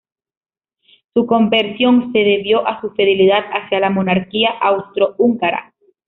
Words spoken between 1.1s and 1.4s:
Su